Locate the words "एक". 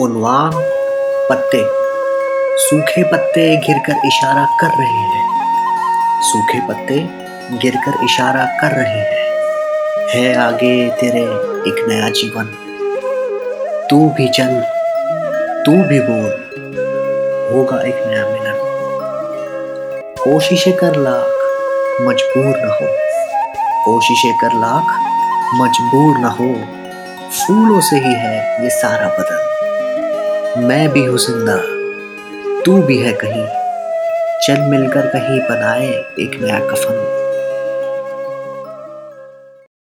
11.70-11.86, 17.82-18.06, 36.20-36.40